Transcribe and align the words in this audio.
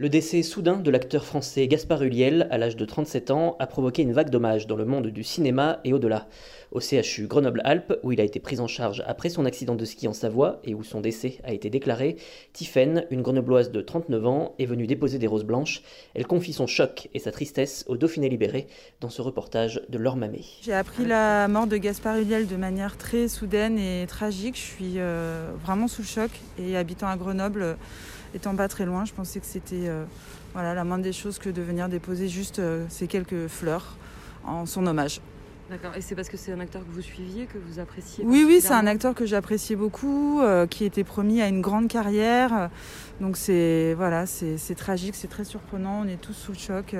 Le 0.00 0.08
décès 0.08 0.44
soudain 0.44 0.76
de 0.76 0.92
l'acteur 0.92 1.24
français 1.24 1.66
Gaspard 1.66 2.04
Huliel 2.04 2.46
à 2.52 2.58
l'âge 2.58 2.76
de 2.76 2.84
37 2.84 3.32
ans 3.32 3.56
a 3.58 3.66
provoqué 3.66 4.02
une 4.02 4.12
vague 4.12 4.30
d'hommages 4.30 4.68
dans 4.68 4.76
le 4.76 4.84
monde 4.84 5.08
du 5.08 5.24
cinéma 5.24 5.80
et 5.82 5.92
au-delà. 5.92 6.28
Au 6.70 6.78
CHU 6.78 7.26
Grenoble-Alpes, 7.26 7.98
où 8.04 8.12
il 8.12 8.20
a 8.20 8.24
été 8.24 8.38
pris 8.38 8.60
en 8.60 8.68
charge 8.68 9.02
après 9.08 9.28
son 9.28 9.44
accident 9.44 9.74
de 9.74 9.84
ski 9.84 10.06
en 10.06 10.12
Savoie 10.12 10.60
et 10.62 10.72
où 10.72 10.84
son 10.84 11.00
décès 11.00 11.38
a 11.42 11.52
été 11.52 11.68
déclaré, 11.68 12.14
Tiffaine, 12.52 13.06
une 13.10 13.22
grenobloise 13.22 13.72
de 13.72 13.80
39 13.80 14.26
ans, 14.28 14.54
est 14.60 14.66
venue 14.66 14.86
déposer 14.86 15.18
des 15.18 15.26
roses 15.26 15.42
blanches. 15.42 15.82
Elle 16.14 16.28
confie 16.28 16.52
son 16.52 16.68
choc 16.68 17.08
et 17.12 17.18
sa 17.18 17.32
tristesse 17.32 17.84
au 17.88 17.96
Dauphiné 17.96 18.28
libéré 18.28 18.68
dans 19.00 19.10
ce 19.10 19.20
reportage 19.20 19.82
de 19.88 19.98
Laure 19.98 20.14
Mamé. 20.14 20.44
J'ai 20.62 20.74
appris 20.74 21.06
la 21.06 21.48
mort 21.48 21.66
de 21.66 21.76
Gaspard 21.76 22.18
Huliel 22.18 22.46
de 22.46 22.56
manière 22.56 22.98
très 22.98 23.26
soudaine 23.26 23.80
et 23.80 24.06
tragique. 24.06 24.54
Je 24.54 24.60
suis 24.60 24.94
euh, 24.98 25.50
vraiment 25.64 25.88
sous 25.88 26.02
le 26.02 26.06
choc 26.06 26.30
et 26.56 26.76
habitant 26.76 27.08
à 27.08 27.16
Grenoble, 27.16 27.76
étant 28.34 28.54
pas 28.54 28.68
très 28.68 28.84
loin, 28.84 29.04
je 29.04 29.12
pensais 29.12 29.40
que 29.40 29.46
c'était 29.46 29.88
euh, 29.88 30.04
voilà, 30.52 30.74
la 30.74 30.84
moindre 30.84 31.04
des 31.04 31.12
choses 31.12 31.38
que 31.38 31.50
de 31.50 31.62
venir 31.62 31.88
déposer 31.88 32.28
juste 32.28 32.58
euh, 32.58 32.84
ces 32.88 33.06
quelques 33.06 33.48
fleurs 33.48 33.96
en 34.44 34.66
son 34.66 34.86
hommage. 34.86 35.20
D'accord, 35.70 35.94
et 35.96 36.00
c'est 36.00 36.14
parce 36.14 36.30
que 36.30 36.38
c'est 36.38 36.52
un 36.52 36.60
acteur 36.60 36.80
que 36.80 36.90
vous 36.90 37.02
suiviez, 37.02 37.44
que 37.44 37.58
vous 37.58 37.78
appréciez 37.78 38.24
Oui, 38.26 38.44
oui, 38.46 38.60
c'est 38.62 38.72
un 38.72 38.86
acteur 38.86 39.14
que 39.14 39.26
j'appréciais 39.26 39.76
beaucoup, 39.76 40.40
euh, 40.40 40.66
qui 40.66 40.84
était 40.84 41.04
promis 41.04 41.42
à 41.42 41.48
une 41.48 41.60
grande 41.60 41.88
carrière. 41.88 42.70
Donc 43.20 43.36
c'est 43.36 43.92
voilà, 43.94 44.24
c'est 44.24 44.74
tragique, 44.74 45.14
c'est 45.14 45.28
très 45.28 45.44
surprenant, 45.44 46.04
on 46.04 46.08
est 46.08 46.20
tous 46.20 46.32
sous 46.32 46.52
le 46.52 46.58
choc. 46.58 46.96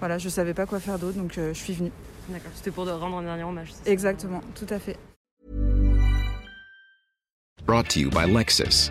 voilà, 0.00 0.18
je 0.18 0.26
ne 0.26 0.30
savais 0.30 0.52
pas 0.52 0.66
quoi 0.66 0.80
faire 0.80 0.98
d'autre, 0.98 1.16
donc 1.16 1.32
je 1.36 1.54
suis 1.54 1.72
venue. 1.72 1.92
D'accord, 2.28 2.50
c'était 2.54 2.70
pour 2.70 2.86
rendre 2.86 3.16
un 3.16 3.22
dernier 3.22 3.44
hommage. 3.44 3.72
Exactement, 3.86 4.42
tout 4.54 4.66
à 4.68 4.78
fait. 4.78 4.98
Brought 7.64 7.88
to 7.88 8.00
you 8.00 8.10
by 8.10 8.26
Lexus. 8.26 8.90